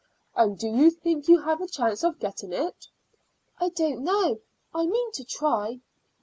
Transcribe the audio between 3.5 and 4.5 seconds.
"I don't know.